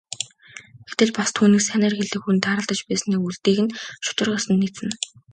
[0.89, 3.73] Гэтэл бас түүнийг сайнаар хэлэх хүн тааралдаж байсныг үлдээх нь
[4.05, 4.89] шударга ёсонд нийцнэ.